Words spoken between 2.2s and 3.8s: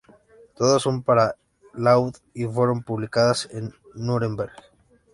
y fueron publicadas en